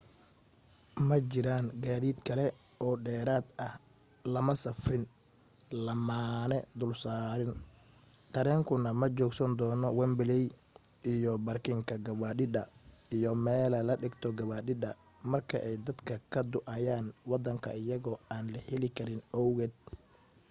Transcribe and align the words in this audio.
ma 1.07 1.15
jiraan 1.31 1.67
gaadiid 1.83 2.17
kale 2.27 2.45
oo 2.85 2.95
dheeraad 3.05 3.45
ah 3.67 3.73
lama 4.33 4.53
safrin 4.63 5.03
lamana 5.85 6.57
dul 6.79 6.93
saarin 7.03 7.53
tareenkuna 8.33 8.89
ma 8.99 9.07
joogsan 9.17 9.51
doono 9.59 9.87
wembley 9.99 10.43
iyo 11.13 11.31
barkinka 11.45 11.95
gawadhida 12.05 12.61
iyo 13.17 13.31
melaha 13.45 13.87
la 13.89 13.93
dhigto 14.01 14.27
gawaadhida 14.37 14.89
marka 15.31 15.57
ay 15.67 15.75
dadka 15.85 16.15
ka 16.31 16.39
duuayaan 16.51 17.07
wadanka 17.29 17.69
iyagoo 17.81 18.17
aan 18.33 18.45
la 18.53 18.59
helin 18.67 18.95
karin 18.97 19.21
owgeed 19.39 19.73